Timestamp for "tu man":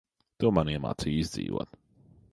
0.43-0.71